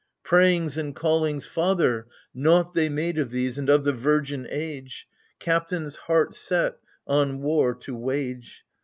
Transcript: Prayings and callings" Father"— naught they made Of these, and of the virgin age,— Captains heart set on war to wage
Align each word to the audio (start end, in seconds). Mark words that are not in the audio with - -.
Prayings 0.23 0.77
and 0.79 0.95
callings" 0.95 1.45
Father"— 1.45 2.07
naught 2.33 2.73
they 2.73 2.89
made 2.89 3.19
Of 3.19 3.29
these, 3.29 3.59
and 3.59 3.69
of 3.69 3.83
the 3.83 3.93
virgin 3.93 4.47
age,— 4.49 5.07
Captains 5.47 5.95
heart 5.95 6.33
set 6.33 6.77
on 7.07 7.39
war 7.43 7.75
to 7.75 7.95
wage 7.95 8.65